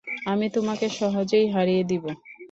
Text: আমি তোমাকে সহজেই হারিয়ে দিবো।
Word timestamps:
আমি 0.25 0.47
তোমাকে 0.49 0.85
সহজেই 0.91 1.45
হারিয়ে 1.49 1.83
দিবো। 1.83 2.09